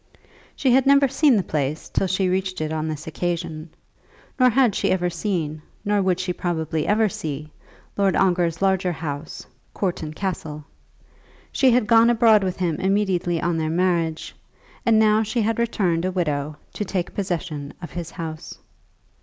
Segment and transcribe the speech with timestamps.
[0.55, 3.69] She had never seen the place till she reached it on this occasion;
[4.39, 7.51] nor had she ever seen, nor would she now probably ever see,
[7.95, 9.45] Lord Ongar's larger house,
[9.75, 10.65] Courton Castle.
[11.51, 14.35] She had gone abroad with him immediately on their marriage,
[14.87, 18.57] and now she had returned a widow to take possession of his house.